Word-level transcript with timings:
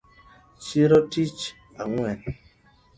Chiro 0.63 0.97
tich 1.11 1.41
ang’wen 1.81 2.19